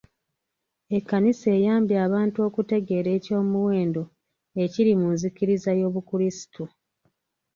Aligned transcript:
Ekkanisa 0.97 1.47
eyambye 1.57 1.95
abantu 2.07 2.37
okutegeera 2.47 3.09
eky'omuwendo 3.17 4.03
ekiri 4.63 4.93
mu 5.01 5.07
nzikiriza 5.15 5.71
y'obukrisitu. 5.79 6.63